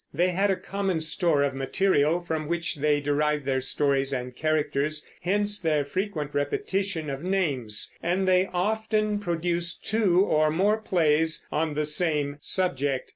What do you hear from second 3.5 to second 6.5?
stories and characters, hence their frequent